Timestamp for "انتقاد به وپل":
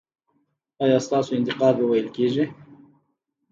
1.39-2.07